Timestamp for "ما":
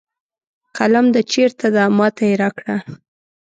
1.97-2.07